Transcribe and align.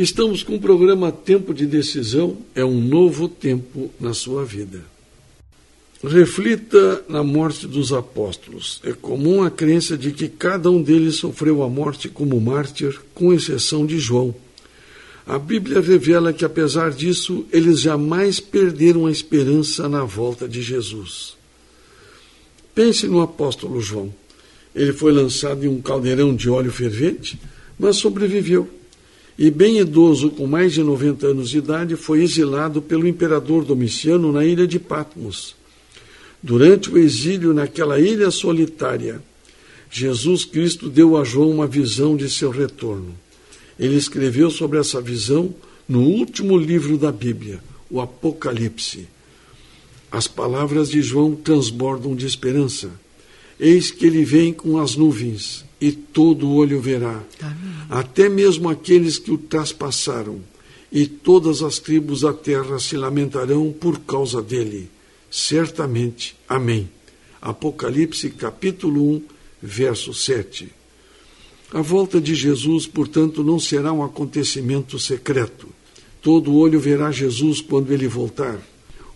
Estamos 0.00 0.42
com 0.42 0.54
o 0.54 0.58
programa 0.58 1.12
Tempo 1.12 1.52
de 1.52 1.66
Decisão 1.66 2.38
é 2.54 2.64
um 2.64 2.80
novo 2.80 3.28
tempo 3.28 3.90
na 4.00 4.14
sua 4.14 4.46
vida. 4.46 4.82
Reflita 6.02 7.04
na 7.06 7.22
morte 7.22 7.66
dos 7.66 7.92
apóstolos. 7.92 8.80
É 8.82 8.94
comum 8.94 9.42
a 9.42 9.50
crença 9.50 9.98
de 9.98 10.12
que 10.12 10.26
cada 10.26 10.70
um 10.70 10.82
deles 10.82 11.16
sofreu 11.16 11.62
a 11.62 11.68
morte 11.68 12.08
como 12.08 12.40
mártir, 12.40 12.98
com 13.12 13.30
exceção 13.30 13.84
de 13.84 13.98
João. 13.98 14.34
A 15.26 15.38
Bíblia 15.38 15.82
revela 15.82 16.32
que, 16.32 16.46
apesar 16.46 16.92
disso, 16.92 17.44
eles 17.52 17.82
jamais 17.82 18.40
perderam 18.40 19.04
a 19.04 19.10
esperança 19.10 19.86
na 19.86 20.02
volta 20.02 20.48
de 20.48 20.62
Jesus. 20.62 21.34
Pense 22.74 23.06
no 23.06 23.20
apóstolo 23.20 23.82
João. 23.82 24.10
Ele 24.74 24.94
foi 24.94 25.12
lançado 25.12 25.62
em 25.62 25.68
um 25.68 25.82
caldeirão 25.82 26.34
de 26.34 26.48
óleo 26.48 26.72
fervente, 26.72 27.38
mas 27.78 27.96
sobreviveu. 27.96 28.79
E, 29.40 29.50
bem 29.50 29.78
idoso, 29.78 30.28
com 30.28 30.46
mais 30.46 30.74
de 30.74 30.82
90 30.82 31.28
anos 31.28 31.48
de 31.48 31.56
idade, 31.56 31.96
foi 31.96 32.22
exilado 32.22 32.82
pelo 32.82 33.08
imperador 33.08 33.64
Domiciano 33.64 34.30
na 34.30 34.44
ilha 34.44 34.66
de 34.66 34.78
Patmos. 34.78 35.56
Durante 36.42 36.90
o 36.90 36.98
exílio 36.98 37.54
naquela 37.54 37.98
ilha 37.98 38.30
solitária, 38.30 39.22
Jesus 39.90 40.44
Cristo 40.44 40.90
deu 40.90 41.16
a 41.16 41.24
João 41.24 41.50
uma 41.50 41.66
visão 41.66 42.18
de 42.18 42.28
seu 42.28 42.50
retorno. 42.50 43.14
Ele 43.78 43.96
escreveu 43.96 44.50
sobre 44.50 44.78
essa 44.78 45.00
visão 45.00 45.54
no 45.88 46.02
último 46.02 46.58
livro 46.58 46.98
da 46.98 47.10
Bíblia, 47.10 47.60
o 47.90 47.98
Apocalipse. 47.98 49.08
As 50.12 50.28
palavras 50.28 50.90
de 50.90 51.00
João 51.00 51.34
transbordam 51.34 52.14
de 52.14 52.26
esperança. 52.26 52.90
Eis 53.60 53.90
que 53.90 54.06
ele 54.06 54.24
vem 54.24 54.52
com 54.52 54.78
as 54.78 54.96
nuvens, 54.96 55.64
e 55.80 55.92
todo 55.92 56.50
olho 56.50 56.80
verá, 56.80 57.22
Amém. 57.40 57.54
até 57.90 58.28
mesmo 58.28 58.68
aqueles 58.68 59.18
que 59.18 59.30
o 59.30 59.38
traspassaram, 59.38 60.40
e 60.90 61.06
todas 61.06 61.62
as 61.62 61.78
tribos 61.78 62.22
da 62.22 62.32
terra 62.32 62.78
se 62.78 62.96
lamentarão 62.96 63.70
por 63.70 64.00
causa 64.00 64.42
dele. 64.42 64.90
Certamente. 65.30 66.34
Amém. 66.48 66.88
Apocalipse 67.40 68.30
capítulo 68.30 69.16
1, 69.16 69.22
verso 69.62 70.12
7. 70.12 70.68
A 71.72 71.82
volta 71.82 72.20
de 72.20 72.34
Jesus, 72.34 72.86
portanto, 72.86 73.44
não 73.44 73.60
será 73.60 73.92
um 73.92 74.02
acontecimento 74.02 74.98
secreto. 74.98 75.68
Todo 76.20 76.54
olho 76.54 76.80
verá 76.80 77.12
Jesus 77.12 77.60
quando 77.60 77.92
ele 77.92 78.08
voltar 78.08 78.58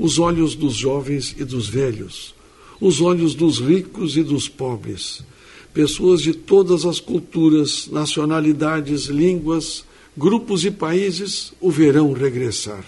os 0.00 0.18
olhos 0.18 0.54
dos 0.54 0.74
jovens 0.74 1.36
e 1.38 1.44
dos 1.44 1.68
velhos, 1.68 2.34
os 2.80 3.00
olhos 3.00 3.34
dos 3.34 3.60
ricos 3.60 4.16
e 4.16 4.22
dos 4.22 4.48
pobres. 4.48 5.22
Pessoas 5.74 6.22
de 6.22 6.32
todas 6.32 6.84
as 6.84 6.98
culturas, 6.98 7.88
nacionalidades, 7.88 9.04
línguas, 9.06 9.84
grupos 10.16 10.64
e 10.64 10.70
países 10.70 11.52
o 11.60 11.70
verão 11.70 12.12
regressar. 12.12 12.84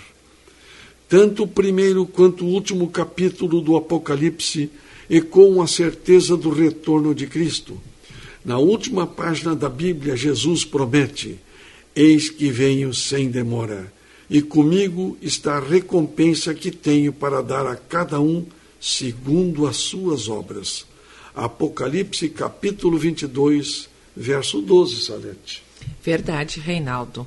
Tanto 1.09 1.45
o 1.45 1.49
primeiro 1.49 2.07
quanto 2.07 2.45
o 2.45 2.49
último 2.49 2.89
capítulo 2.89 3.61
do 3.61 3.77
Apocalipse 3.77 4.71
ecoam 5.09 5.61
a 5.61 5.67
certeza 5.67 6.37
do 6.37 6.51
retorno 6.51 7.15
de 7.15 7.27
Cristo. 7.27 7.79
Na 8.45 8.59
última 8.59 9.07
página 9.07 9.55
da 9.55 9.69
Bíblia, 9.69 10.17
Jesus 10.17 10.65
promete: 10.65 11.39
Eis 11.95 12.31
que 12.31 12.51
venho 12.51 12.93
sem 12.95 13.31
demora 13.31 13.93
e 14.33 14.41
comigo 14.41 15.19
está 15.21 15.59
a 15.59 15.61
recompensa 15.61 16.55
que 16.55 16.71
tenho 16.71 17.13
para 17.13 17.43
dar 17.43 17.67
a 17.67 17.77
cada 17.77 18.19
um 18.19 18.47
segundo 18.83 19.69
as 19.69 19.77
suas 19.77 20.29
obras. 20.29 20.85
Apocalipse 21.35 22.29
capítulo 22.29 22.99
22, 22.99 23.89
verso 24.17 24.61
12, 24.61 25.05
Salete. 25.07 25.63
Verdade, 26.03 26.59
Reinaldo. 26.59 27.27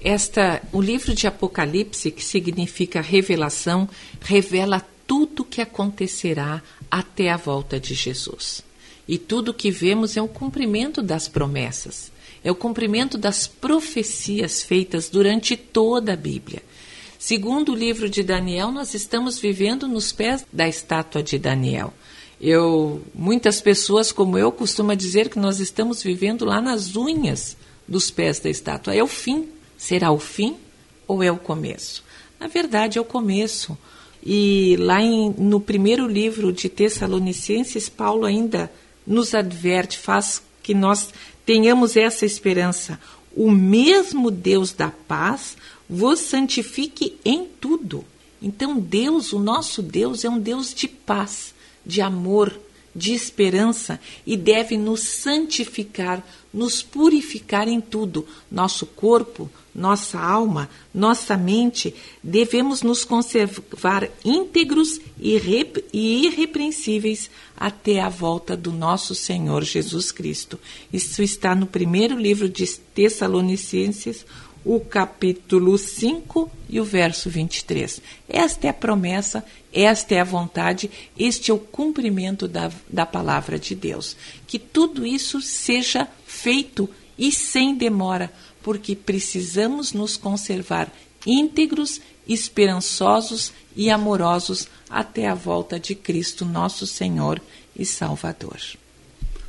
Esta, 0.00 0.62
o 0.72 0.80
livro 0.80 1.14
de 1.14 1.26
Apocalipse, 1.26 2.10
que 2.10 2.24
significa 2.24 3.00
revelação, 3.00 3.88
revela 4.20 4.82
tudo 5.06 5.44
que 5.44 5.60
acontecerá 5.60 6.62
até 6.90 7.30
a 7.30 7.36
volta 7.36 7.78
de 7.78 7.94
Jesus. 7.94 8.62
E 9.06 9.18
tudo 9.18 9.50
o 9.50 9.54
que 9.54 9.70
vemos 9.70 10.16
é 10.16 10.22
o 10.22 10.28
cumprimento 10.28 11.02
das 11.02 11.28
promessas 11.28 12.12
é 12.44 12.52
o 12.52 12.54
cumprimento 12.54 13.16
das 13.16 13.46
profecias 13.46 14.62
feitas 14.62 15.08
durante 15.08 15.56
toda 15.56 16.12
a 16.12 16.16
Bíblia. 16.16 16.62
Segundo 17.26 17.72
o 17.72 17.74
livro 17.74 18.06
de 18.06 18.22
Daniel, 18.22 18.70
nós 18.70 18.92
estamos 18.92 19.38
vivendo 19.38 19.88
nos 19.88 20.12
pés 20.12 20.44
da 20.52 20.68
estátua 20.68 21.22
de 21.22 21.38
Daniel. 21.38 21.90
Eu, 22.38 23.00
muitas 23.14 23.62
pessoas 23.62 24.12
como 24.12 24.36
eu 24.36 24.52
costumam 24.52 24.94
dizer 24.94 25.30
que 25.30 25.38
nós 25.38 25.58
estamos 25.58 26.02
vivendo 26.02 26.44
lá 26.44 26.60
nas 26.60 26.96
unhas 26.96 27.56
dos 27.88 28.10
pés 28.10 28.40
da 28.40 28.50
estátua. 28.50 28.94
É 28.94 29.02
o 29.02 29.06
fim. 29.06 29.48
Será 29.78 30.10
o 30.10 30.18
fim 30.18 30.56
ou 31.08 31.22
é 31.22 31.32
o 31.32 31.38
começo? 31.38 32.04
Na 32.38 32.46
verdade, 32.46 32.98
é 32.98 33.00
o 33.00 33.06
começo. 33.06 33.74
E 34.22 34.76
lá 34.78 35.00
em, 35.00 35.34
no 35.38 35.60
primeiro 35.60 36.06
livro 36.06 36.52
de 36.52 36.68
Tessalonicenses, 36.68 37.88
Paulo 37.88 38.26
ainda 38.26 38.70
nos 39.06 39.34
adverte, 39.34 39.96
faz 39.98 40.42
que 40.62 40.74
nós 40.74 41.08
tenhamos 41.46 41.96
essa 41.96 42.26
esperança. 42.26 43.00
O 43.34 43.50
mesmo 43.50 44.30
Deus 44.30 44.74
da 44.74 44.90
paz 45.08 45.56
vos 45.88 46.20
santifique 46.20 47.16
em 47.24 47.46
tudo. 47.60 48.04
Então, 48.40 48.78
Deus, 48.78 49.32
o 49.32 49.38
nosso 49.38 49.82
Deus, 49.82 50.24
é 50.24 50.28
um 50.28 50.38
Deus 50.38 50.74
de 50.74 50.86
paz, 50.86 51.54
de 51.84 52.00
amor, 52.00 52.58
de 52.94 53.12
esperança 53.12 53.98
e 54.24 54.36
deve 54.36 54.76
nos 54.76 55.00
santificar, 55.00 56.24
nos 56.52 56.82
purificar 56.82 57.66
em 57.66 57.80
tudo. 57.80 58.26
Nosso 58.50 58.86
corpo, 58.86 59.50
nossa 59.74 60.20
alma, 60.20 60.70
nossa 60.94 61.36
mente, 61.36 61.92
devemos 62.22 62.82
nos 62.82 63.04
conservar 63.04 64.08
íntegros 64.24 65.00
e 65.18 65.34
irrepreensíveis 65.92 67.28
até 67.56 68.00
a 68.00 68.08
volta 68.08 68.56
do 68.56 68.70
nosso 68.70 69.14
Senhor 69.14 69.64
Jesus 69.64 70.12
Cristo. 70.12 70.60
Isso 70.92 71.22
está 71.22 71.54
no 71.54 71.66
primeiro 71.66 72.16
livro 72.16 72.48
de 72.48 72.64
Tessalonicenses, 72.94 74.24
o 74.64 74.80
capítulo 74.80 75.76
5 75.76 76.50
e 76.68 76.80
o 76.80 76.84
verso 76.84 77.28
23. 77.28 78.00
Esta 78.28 78.66
é 78.66 78.70
a 78.70 78.74
promessa, 78.74 79.44
esta 79.72 80.14
é 80.14 80.20
a 80.20 80.24
vontade, 80.24 80.90
este 81.18 81.50
é 81.50 81.54
o 81.54 81.58
cumprimento 81.58 82.48
da, 82.48 82.70
da 82.88 83.04
palavra 83.04 83.58
de 83.58 83.74
Deus. 83.74 84.16
Que 84.46 84.58
tudo 84.58 85.04
isso 85.04 85.40
seja 85.42 86.08
feito 86.26 86.88
e 87.18 87.30
sem 87.30 87.74
demora, 87.74 88.32
porque 88.62 88.96
precisamos 88.96 89.92
nos 89.92 90.16
conservar 90.16 90.90
íntegros, 91.26 92.00
esperançosos 92.26 93.52
e 93.76 93.90
amorosos 93.90 94.66
até 94.88 95.26
a 95.26 95.34
volta 95.34 95.78
de 95.78 95.94
Cristo, 95.94 96.44
nosso 96.44 96.86
Senhor 96.86 97.40
e 97.76 97.84
Salvador. 97.84 98.58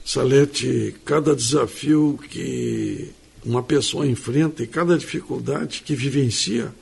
Salete, 0.04 0.96
cada 1.04 1.36
desafio 1.36 2.20
que 2.30 3.12
uma 3.46 3.62
pessoa 3.62 4.08
enfrenta 4.08 4.64
e 4.64 4.68
cada 4.68 4.98
dificuldade 4.98 5.84
que 5.86 5.96
vivencia, 5.96 6.74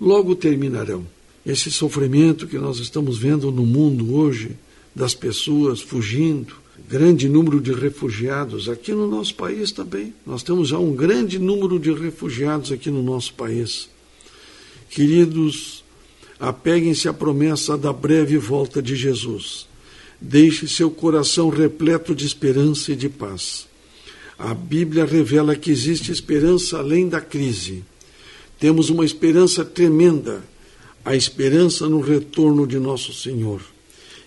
logo 0.00 0.36
terminarão. 0.36 1.04
Esse 1.44 1.70
sofrimento 1.70 2.46
que 2.46 2.58
nós 2.58 2.78
estamos 2.78 3.18
vendo 3.18 3.50
no 3.50 3.66
mundo 3.66 4.14
hoje, 4.14 4.56
das 4.94 5.14
pessoas 5.14 5.80
fugindo, 5.80 6.54
grande 6.88 7.28
número 7.28 7.60
de 7.60 7.72
refugiados 7.72 8.68
aqui 8.68 8.92
no 8.92 9.08
nosso 9.08 9.34
país 9.34 9.72
também. 9.72 10.14
Nós 10.24 10.42
temos 10.42 10.68
já 10.68 10.78
um 10.78 10.94
grande 10.94 11.38
número 11.38 11.78
de 11.78 11.92
refugiados 11.92 12.70
aqui 12.70 12.90
no 12.90 13.02
nosso 13.02 13.34
país. 13.34 13.88
Queridos, 14.88 15.82
apeguem-se 16.38 17.08
à 17.08 17.12
promessa 17.12 17.76
da 17.76 17.92
breve 17.92 18.38
volta 18.38 18.80
de 18.80 18.94
Jesus. 18.94 19.66
Deixe 20.20 20.68
seu 20.68 20.90
coração 20.90 21.48
repleto 21.48 22.14
de 22.14 22.24
esperança 22.24 22.92
e 22.92 22.96
de 22.96 23.08
paz. 23.08 23.66
A 24.44 24.54
Bíblia 24.54 25.04
revela 25.04 25.54
que 25.54 25.70
existe 25.70 26.10
esperança 26.10 26.78
além 26.78 27.08
da 27.08 27.20
crise. 27.20 27.84
Temos 28.58 28.90
uma 28.90 29.04
esperança 29.04 29.64
tremenda, 29.64 30.42
a 31.04 31.14
esperança 31.14 31.88
no 31.88 32.00
retorno 32.00 32.66
de 32.66 32.76
nosso 32.76 33.12
Senhor. 33.12 33.62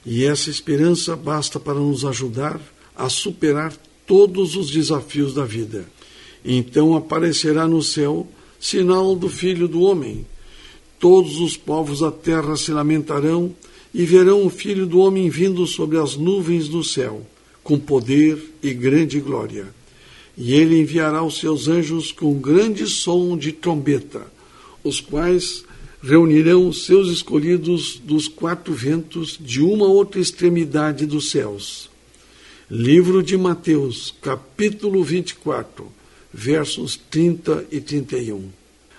E 0.06 0.24
essa 0.24 0.50
esperança 0.50 1.18
basta 1.18 1.60
para 1.60 1.78
nos 1.81 2.06
ajudar 2.06 2.62
a 2.95 3.10
superar 3.10 3.75
todos 4.07 4.56
os 4.56 4.72
desafios 4.72 5.34
da 5.34 5.44
vida. 5.44 5.86
Então 6.45 6.95
aparecerá 6.95 7.68
no 7.68 7.84
céu 7.84 8.25
sinal 8.57 9.18
do 9.18 9.28
Filho 9.28 9.68
do 9.68 9.81
Homem. 9.81 10.25
Todos 10.98 11.42
os 11.42 11.57
povos 11.57 12.00
da 12.00 12.10
terra 12.10 12.56
se 12.56 12.72
lamentarão 12.72 13.54
e 13.94 14.06
verão 14.06 14.45
o 14.45 14.50
Filho 14.50 14.86
do 14.86 15.00
Homem 15.00 15.30
vindo 15.30 15.68
sobre 15.68 15.98
as 15.98 16.16
nuvens 16.16 16.69
do 16.69 16.86
céu, 16.86 17.22
com 17.62 17.78
poder 17.78 18.42
e 18.63 18.74
grande 18.74 19.19
glória 19.19 19.68
e 20.38 20.54
ele 20.54 20.80
enviará 20.80 21.24
os 21.24 21.40
seus 21.40 21.68
anjos 21.68 22.12
com 22.12 22.34
grande 22.34 22.88
som 22.88 23.38
de 23.38 23.52
trombeta, 23.52 24.26
os 24.84 25.00
quais 25.00 25.64
reunirão 26.02 26.68
os 26.68 26.86
seus 26.86 27.10
escolhidos 27.10 28.00
dos 28.04 28.28
quatro 28.28 28.74
ventos 28.74 29.40
de 29.40 29.62
uma 29.62 29.88
outra 29.88 30.20
extremidade 30.20 31.06
dos 31.06 31.32
céus. 31.32 31.90
Livro 32.70 33.24
de 33.24 33.38
Mateus, 33.38 34.14
capítulo 34.22 35.04
24, 35.04 35.88
versos 36.34 37.00
30 37.10 37.66
e 37.72 37.80
31. 37.80 38.50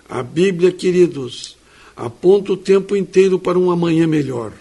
A 0.09 0.23
Bíblia, 0.23 0.73
queridos, 0.73 1.57
aponta 1.95 2.53
o 2.53 2.57
tempo 2.57 2.97
inteiro 2.97 3.39
para 3.39 3.59
um 3.59 3.71
amanhã 3.71 4.07
melhor 4.07 4.53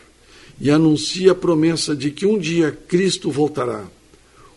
e 0.59 0.69
anuncia 0.69 1.31
a 1.31 1.35
promessa 1.35 1.95
de 1.95 2.11
que 2.11 2.25
um 2.25 2.37
dia 2.37 2.71
Cristo 2.71 3.29
voltará. 3.29 3.85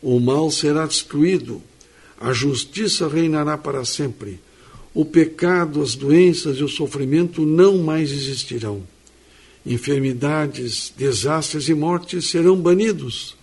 O 0.00 0.20
mal 0.20 0.50
será 0.50 0.87
destruído, 0.87 1.61
a 2.20 2.32
justiça 2.32 3.09
reinará 3.09 3.56
para 3.56 3.85
sempre, 3.85 4.41
o 4.94 5.05
pecado, 5.05 5.81
as 5.81 5.94
doenças 5.94 6.59
e 6.59 6.65
o 6.65 6.69
sofrimento 6.69 7.47
não 7.47 7.79
mais 7.79 8.11
existirão. 8.11 8.82
Enfermidades, 9.65 10.93
desastres 10.97 11.69
e 11.69 11.75
mortes 11.75 12.29
serão 12.29 12.56
banidos. 12.56 13.37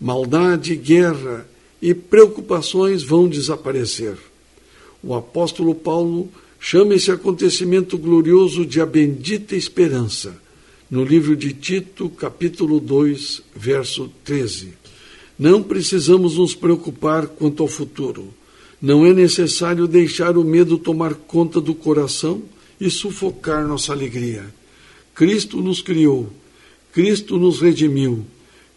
Maldade, 0.00 0.74
guerra 0.74 1.46
e 1.80 1.94
preocupações 1.94 3.02
vão 3.02 3.28
desaparecer. 3.28 4.16
O 5.02 5.14
apóstolo 5.14 5.74
Paulo 5.74 6.28
chama 6.60 6.94
esse 6.94 7.10
acontecimento 7.10 7.96
glorioso 7.96 8.66
de 8.66 8.80
a 8.80 8.86
bendita 8.86 9.56
esperança, 9.56 10.40
no 10.90 11.04
livro 11.04 11.34
de 11.34 11.52
Tito, 11.52 12.10
capítulo 12.10 12.78
2, 12.78 13.42
verso 13.56 14.12
13. 14.24 14.74
Não 15.42 15.60
precisamos 15.60 16.36
nos 16.36 16.54
preocupar 16.54 17.26
quanto 17.26 17.64
ao 17.64 17.68
futuro. 17.68 18.32
Não 18.80 19.04
é 19.04 19.12
necessário 19.12 19.88
deixar 19.88 20.38
o 20.38 20.44
medo 20.44 20.78
tomar 20.78 21.14
conta 21.14 21.60
do 21.60 21.74
coração 21.74 22.40
e 22.80 22.88
sufocar 22.88 23.66
nossa 23.66 23.92
alegria. 23.92 24.44
Cristo 25.12 25.60
nos 25.60 25.82
criou, 25.82 26.30
Cristo 26.92 27.38
nos 27.38 27.60
redimiu, 27.60 28.24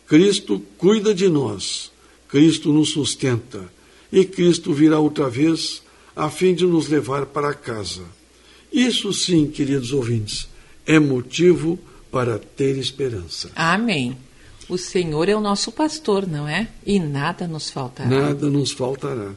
Cristo 0.08 0.60
cuida 0.76 1.14
de 1.14 1.30
nós, 1.30 1.92
Cristo 2.28 2.74
nos 2.74 2.90
sustenta 2.90 3.72
e 4.12 4.26
Cristo 4.26 4.74
virá 4.74 4.98
outra 4.98 5.30
vez 5.30 5.84
a 6.16 6.32
fim 6.32 6.56
de 6.56 6.66
nos 6.66 6.88
levar 6.88 7.28
para 7.28 7.54
casa. 7.54 8.02
Isso 8.74 9.14
sim, 9.14 9.46
queridos 9.46 9.92
ouvintes, 9.92 10.48
é 10.84 10.98
motivo 10.98 11.78
para 12.12 12.40
ter 12.40 12.76
esperança. 12.80 13.52
Amém. 13.56 14.18
O 14.68 14.78
Senhor 14.78 15.30
é 15.30 15.36
o 15.36 15.42
nosso 15.42 15.72
pastor, 15.72 16.28
não 16.28 16.48
é? 16.48 16.68
E 16.86 17.00
nada 17.00 17.48
nos 17.48 17.70
faltará. 17.70 18.10
Nada 18.10 18.50
nos 18.50 18.72
faltará. 18.72 19.32